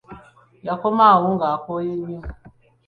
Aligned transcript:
Yakomawo 0.67 1.25
ng'akooye 1.35 1.91
nnyo. 2.01 2.21